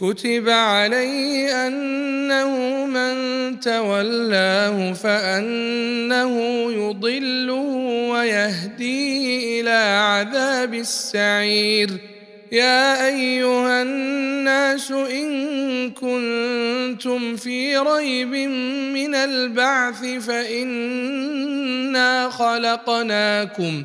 [0.00, 3.14] كتب عليه أنه من
[3.60, 6.32] تولاه فأنه
[6.72, 7.60] يضله
[8.10, 11.90] ويهديه إلى عذاب السعير.
[12.52, 18.34] يا أيها الناس إن كنتم في ريب
[18.94, 21.50] من البعث فإنا
[22.30, 23.84] خلقناكم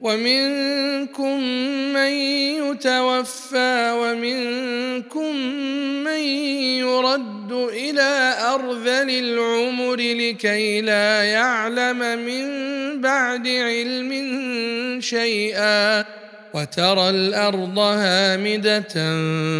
[0.00, 1.40] ومنكم
[1.92, 2.10] من
[2.62, 5.36] يتوفى ومنكم
[6.04, 6.20] من
[6.78, 12.46] يرد إلى أرذل العمر لكي لا يعلم من
[13.00, 14.10] بعد علم
[15.00, 16.04] شيئا
[16.54, 18.94] وترى الأرض هامدة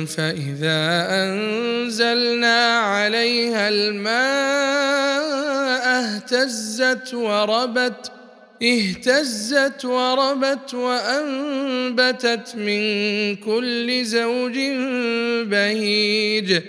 [0.05, 5.17] فإذا أنزلنا عليها الماء
[5.87, 8.16] اهتزت وربت
[8.63, 12.83] اهتزت وربت وأنبتت من
[13.37, 14.59] كل زوج
[15.51, 16.61] بهيج.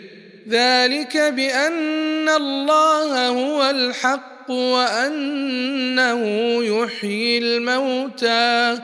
[0.50, 6.24] ذلك بأن الله هو الحق وأنه
[6.64, 8.80] يحيي الموتى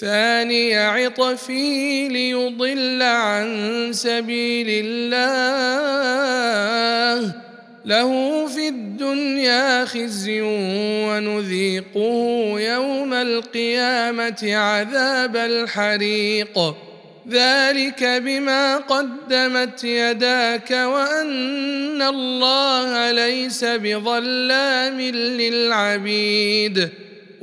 [0.00, 5.44] ثاني عطفه ليضل عن سبيل الله.
[7.84, 10.40] له في الدنيا خزي
[11.08, 16.74] ونذيقه يوم القيامة عذاب الحريق.
[17.28, 25.00] ذلك بما قدمت يداك وأن الله ليس بظلام
[25.40, 26.88] للعبيد.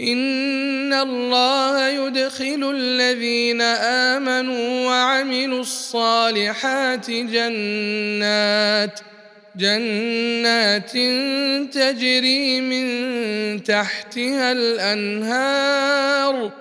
[0.00, 9.00] ان الله يدخل الذين امنوا وعملوا الصالحات جنات
[9.56, 10.92] جنات
[11.72, 16.52] تجري من تحتها الانهار.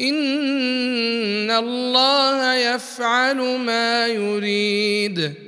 [0.00, 5.47] ان الله يفعل ما يريد.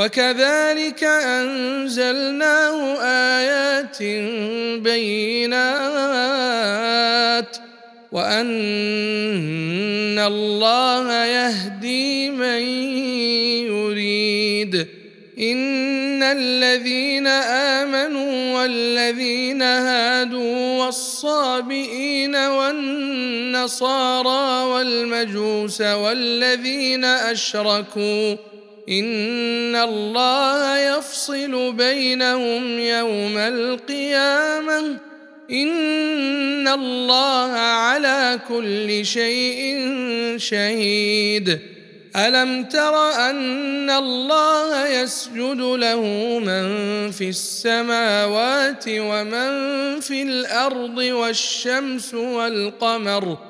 [0.00, 4.02] وكذلك أنزلناه آيات
[4.80, 5.60] بينات
[8.12, 8.48] وأن
[10.18, 12.60] الله يهدي من
[13.68, 14.86] يريد
[15.38, 17.26] إن الذين
[17.76, 23.84] آمنوا والذين هادوا والصابئين والنصارى
[24.64, 28.49] والمجوس والذين أشركوا
[28.90, 34.96] ان الله يفصل بينهم يوم القيامه
[35.50, 39.88] ان الله على كل شيء
[40.36, 41.58] شهيد
[42.16, 42.94] الم تر
[43.30, 46.02] ان الله يسجد له
[46.38, 46.64] من
[47.10, 49.50] في السماوات ومن
[50.00, 53.49] في الأرض والشمس والقمر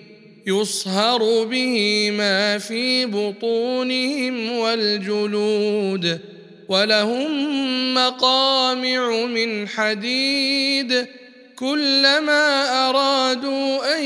[0.47, 6.19] يصهر به ما في بطونهم والجلود
[6.69, 11.07] ولهم مقامع من حديد
[11.55, 14.05] كلما ارادوا ان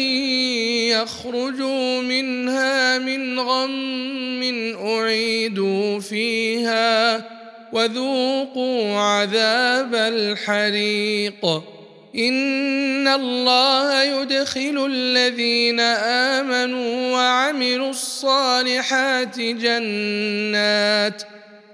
[0.92, 7.26] يخرجوا منها من غم اعيدوا فيها
[7.74, 11.75] وذوقوا عذاب الحريق
[12.18, 15.80] ان الله يدخل الذين
[16.40, 21.24] امنوا وعملوا الصالحات جنات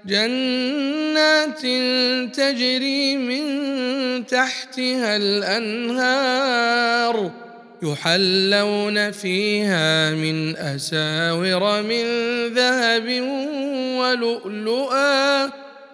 [0.06, 1.60] جنات
[2.36, 3.46] تجري من
[4.26, 6.62] تحتها الانهار
[7.82, 12.04] يحلون فيها من اساور من
[12.54, 13.20] ذهب
[13.98, 15.50] ولؤلؤا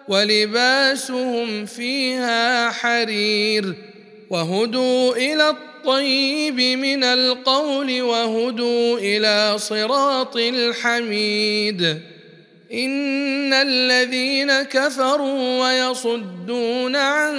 [0.09, 3.75] ولباسهم فيها حرير
[4.31, 12.01] وهدوا إلى الطيب من القول وهدوا إلى صراط الحميد.
[12.73, 17.35] إن الذين كفروا ويصدون عن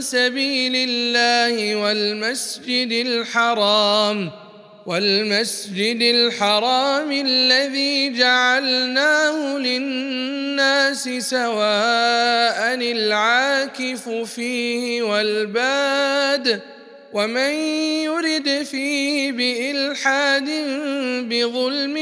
[0.00, 4.43] سبيل الله والمسجد الحرام
[4.86, 16.60] والمسجد الحرام الذي جعلناه للناس سواء العاكف فيه والباد
[17.12, 17.52] ومن
[18.04, 20.50] يرد فيه بإلحاد
[21.28, 21.98] بظلم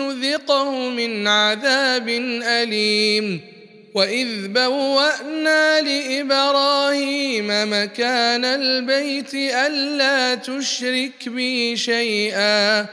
[0.00, 2.08] نذقه من عذاب
[2.42, 3.53] أليم
[3.94, 12.86] واذ بوانا لابراهيم مكان البيت الا تشرك بي شيئا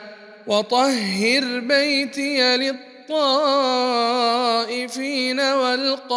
[0.47, 3.49] وطهر بيتي للطائفين
[5.39, 6.09] والقائمين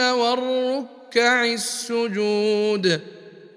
[0.00, 3.00] والركع السجود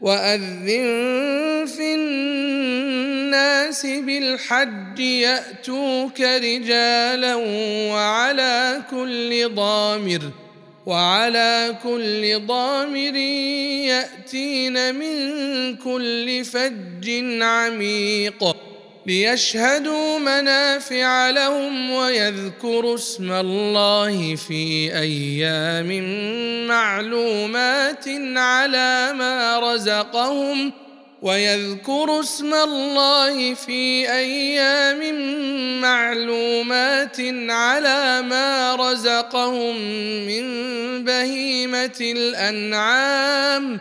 [0.02, 3.05] واذن في الناس
[3.86, 7.36] بالحج يأتوك رجالا
[7.92, 10.22] وعلى كل ضامر
[10.86, 13.16] وعلى كل ضامر
[13.86, 17.10] يأتين من كل فج
[17.42, 18.56] عميق
[19.06, 25.88] ليشهدوا منافع لهم ويذكروا اسم الله في أيام
[26.68, 30.85] معلومات على ما رزقهم
[31.26, 35.02] ويذكروا اسم الله في أيام
[35.82, 37.18] معلومات
[37.50, 39.76] على ما رزقهم
[40.28, 40.46] من
[41.04, 43.80] بهيمة الأنعام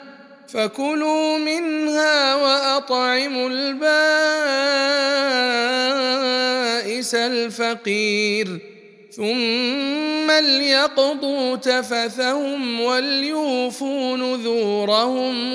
[0.49, 3.85] فكلوا منها وأطعموا البائس
[7.15, 8.59] الفقير
[9.17, 15.55] ثم ليقضوا تفثهم وليوفوا نذورهم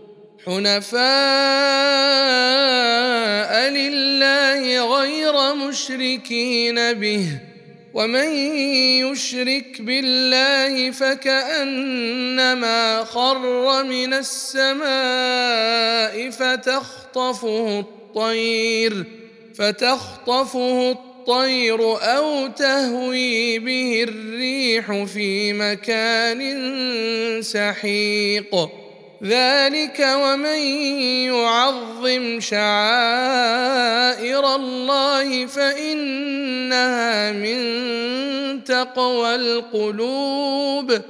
[0.45, 1.01] حنفاء
[3.69, 7.25] لله غير مشركين به
[7.93, 8.35] ومن
[9.05, 12.23] يشرك بالله فكأنما
[13.03, 14.89] خر من السماء
[16.29, 19.05] فتخطفه الطير
[19.55, 26.41] فتخطفه الطير أو تهوي به الريح في مكان
[27.41, 28.80] سحيق.
[29.23, 30.59] ذلك ومن
[31.29, 33.75] يعظم شعائر
[34.55, 41.01] الله فإنها من تقوى القلوب.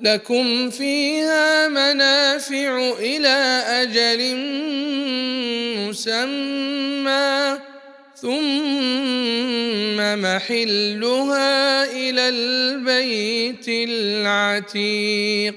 [0.00, 4.36] لكم فيها منافع إلى أجل
[5.88, 7.58] مسمى
[8.16, 15.56] ثم محلها إلى البيت العتيق.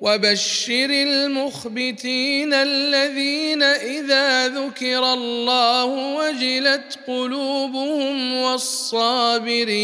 [0.00, 9.76] وبشر المخبتين الذين إذا ذكر الله وجلت قلوبهم والصابرين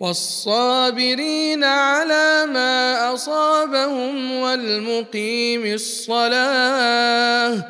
[0.00, 7.64] والصابرين على ما أصابهم والمقيم الصلاة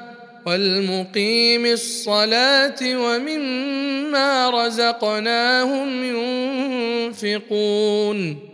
[0.46, 6.04] والمقيم الصلاة ومما رزقناهم
[7.14, 8.53] ينفقون.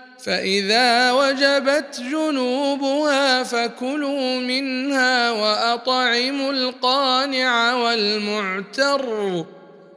[0.25, 9.45] فإذا وجبت جنوبها فكلوا منها وأطعموا القانع والمعتر.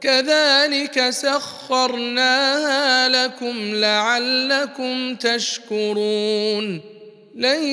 [0.01, 6.81] كذلك سخرناها لكم لعلكم تشكرون.
[7.35, 7.63] لن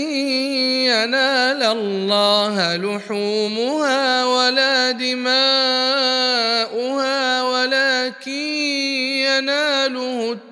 [0.90, 5.32] ينال الله لحومها ولا دماؤها
[7.42, 10.51] ولكن يناله التقوى.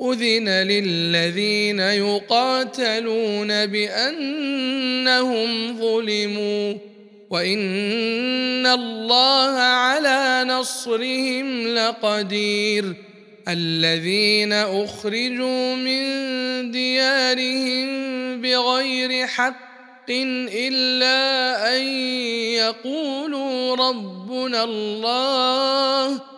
[0.00, 5.48] اذن للذين يقاتلون بانهم
[5.80, 6.74] ظلموا
[7.30, 12.94] وان الله على نصرهم لقدير
[13.48, 16.00] الذين اخرجوا من
[16.70, 17.88] ديارهم
[18.40, 19.68] بغير حق
[20.10, 21.82] الا ان
[22.54, 26.37] يقولوا ربنا الله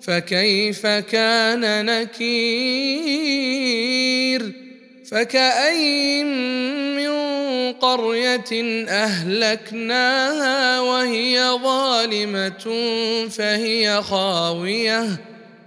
[0.00, 3.20] فكيف كان نكير؟
[5.10, 6.26] فكأين
[6.96, 7.10] من
[7.72, 12.88] قرية أهلكناها وهي ظالمة
[13.30, 15.06] فهي خاوية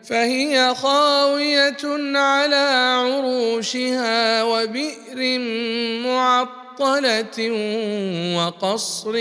[0.04, 1.78] فهي خاوية
[2.16, 5.40] على عروشها وبئر
[6.00, 7.52] معطلة
[8.38, 9.14] وقصر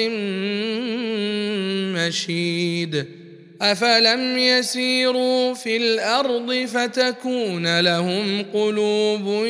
[1.95, 3.22] مشيد.
[3.63, 9.47] افلم يسيروا في الأرض فتكون لهم قلوب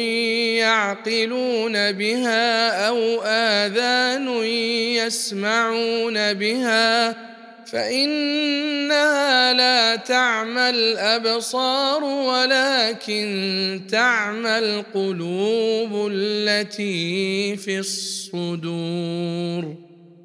[0.57, 4.29] يعقلون بها أو اذان
[4.97, 7.17] يسمعون بها
[7.67, 19.82] فانها لا تعمى الابصار ولكن تعمى القلوب التي في الصدور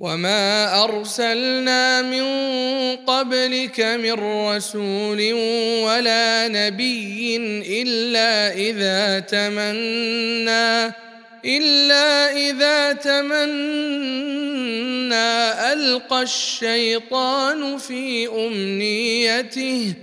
[0.00, 2.24] وما ارسلنا من
[2.96, 5.32] قبلك من رسول
[5.84, 7.36] ولا نبي
[7.82, 10.94] الا اذا تمنى
[11.44, 13.40] الا اذا تمنى
[15.72, 19.94] القى الشيطان في امنيته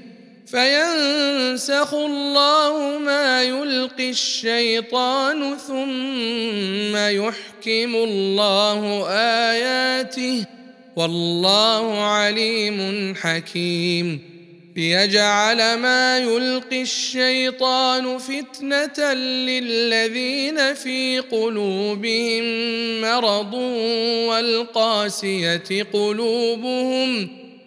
[0.48, 10.46] فينسخ الله ما يلقي الشيطان ثم يحكم الله آياته
[10.96, 14.38] والله عليم حكيم.
[14.78, 22.44] ليجعل ما يلقي الشيطان فتنة للذين في قلوبهم
[23.02, 23.54] مرض
[24.28, 27.47] والقاسية قلوبهم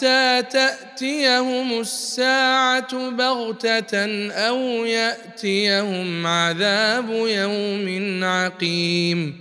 [0.00, 9.34] حتى تأتيهم الساعة بغتة أو يأتيهم عذاب يوم عقيم.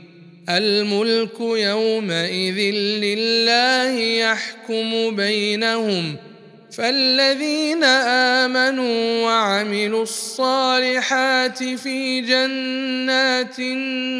[0.49, 6.15] الملك يومئذ لله يحكم بينهم.
[6.71, 7.83] فالذين
[8.43, 14.19] آمنوا وعملوا الصالحات في جنات النعيم.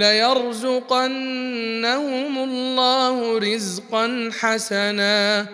[0.00, 1.18] ليرزقنهم
[2.38, 5.46] الله رزقا حسنا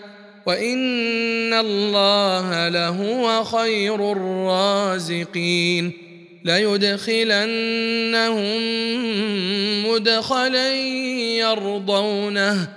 [0.46, 5.92] وإن الله لهو خير الرازقين
[6.44, 7.46] ليدخلنهم
[9.86, 10.74] مدخلا
[11.38, 12.68] يرضونه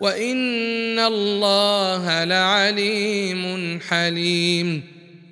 [0.00, 4.95] وإن الله لعليم حليم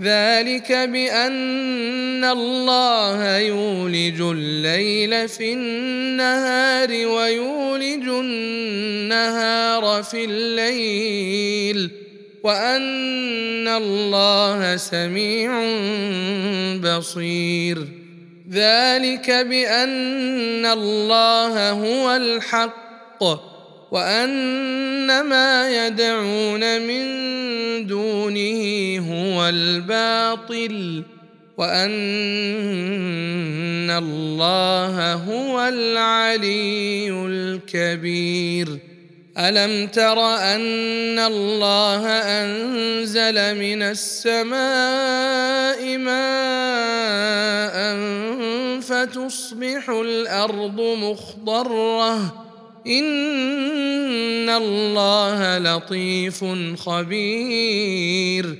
[0.00, 11.90] ذلك بأن الله يولج الليل في النهار ويولج النهار في الليل
[12.42, 15.50] وأن الله سميع
[16.76, 17.78] بصير.
[18.50, 23.55] ذلك بأن الله هو الحق.
[23.90, 27.06] وان ما يدعون من
[27.86, 28.62] دونه
[29.10, 31.02] هو الباطل
[31.56, 31.90] وأن
[33.90, 38.78] الله هو العلي الكبير.
[39.38, 47.76] ألم تر أن الله أنزل من السماء ماء
[48.80, 52.45] فتصبح الأرض مخضرة
[52.86, 56.44] ان الله لطيف
[56.76, 58.56] خبير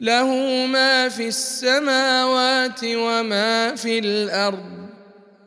[0.00, 0.26] له
[0.66, 4.78] ما في السماوات وما في الأرض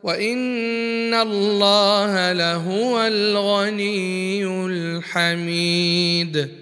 [0.02, 6.61] وان الله لهو الغني الحميد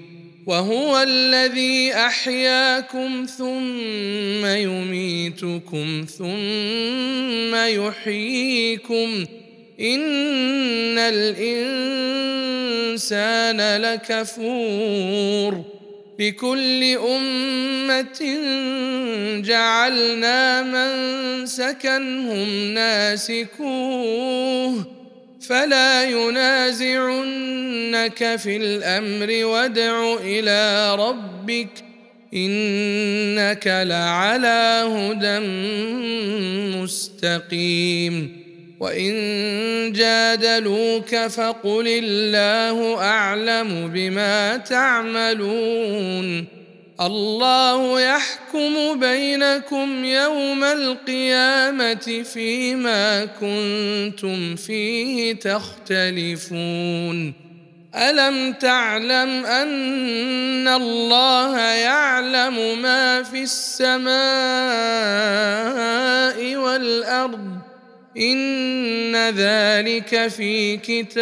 [0.51, 9.25] وهو الذي أحياكم ثم يميتكم ثم يحييكم
[9.79, 10.97] إن
[11.77, 15.63] الإنسان لكفور
[16.19, 18.21] بكل أمة
[19.41, 20.91] جعلنا من
[21.45, 24.85] سكنهم ناسكوه
[25.47, 27.15] فلا ينازعنك
[28.35, 31.69] في الأمر وادع إلى ربك
[32.33, 35.39] إنك لعلى هدى
[36.77, 38.41] مستقيم
[38.79, 39.13] وإن
[39.93, 46.60] جادلوك فقل الله أعلم بما تعملون
[46.99, 56.71] الله يحكم بينكم يوم القيامة فيما كنتم فيه تختلفون.
[57.95, 64.15] ألم تعلم أن الله يعلم ما في السماء
[66.55, 67.57] والأرض؟
[68.17, 71.21] إن ذلك في كتاب.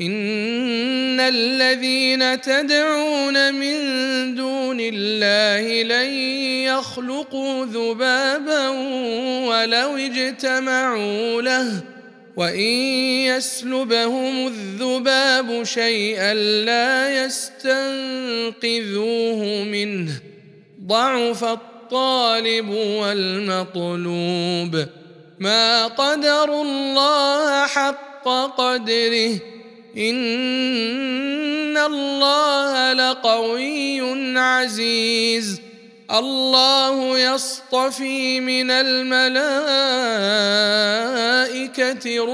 [0.00, 3.78] إن الذين تدعون من
[4.34, 6.12] دون الله لن
[6.64, 8.68] يخلقوا ذبابا
[9.48, 11.82] ولو اجتمعوا له
[12.36, 12.70] وإن
[13.26, 18.64] يسلبهم الذباب شيئا لا يستنقذوه
[19.64, 20.12] منه
[20.86, 22.68] ضعف الطالب
[23.00, 24.06] والمطلوب
[25.38, 29.57] ما قدروا الله حق قدره
[29.98, 35.60] ان الله لقوي عزيز.
[36.10, 39.54] الله يصطفي من الملائكه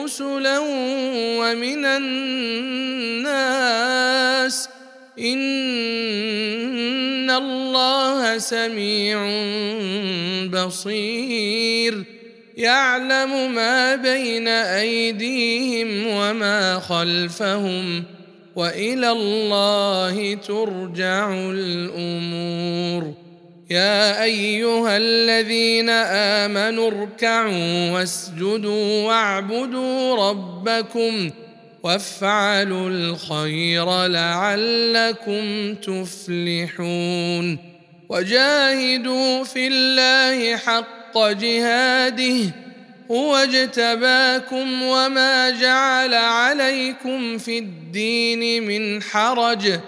[0.05, 0.59] رسلا
[1.39, 3.29] ومن الناس.
[5.19, 9.19] ان الله سميع
[10.49, 12.14] بصير.
[12.57, 18.05] يعلم ما بين أيديهم وما خلفهم
[18.57, 23.15] وإلى الله ترجع الأمور.
[23.71, 31.31] يا أيها الذين آمنوا اركعوا واسجدوا واعبدوا ربكم
[31.83, 37.59] وافعلوا الخير لعلكم تفلحون.
[38.09, 40.57] وجاهدوا في الله
[41.15, 42.51] حق جهاده
[43.11, 49.81] هو اجتباكم وما جعل عليكم في الدين من حرج.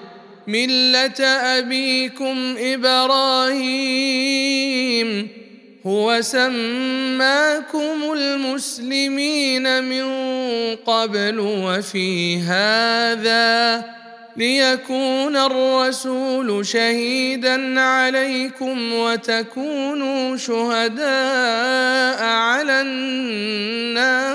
[0.46, 1.26] مله
[1.58, 3.68] ابيكم إبراهيم
[5.86, 10.06] هو سماكم المسلمين من
[10.76, 13.84] قبل وفي هذا
[14.36, 24.26] ليكون الرسول شهيدا عليكم وتكونوا شهداء على الناس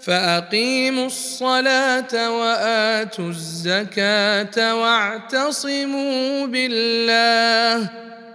[0.00, 7.90] فأقيموا الصلاة وآتوا الزكاة واعتصموا بالله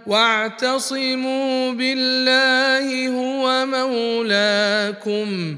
[0.08, 5.58] واعتصموا بالله هو مولاكم